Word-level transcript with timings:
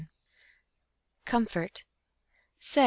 _"Comfort 1.25 1.83
Say! 2.59 2.79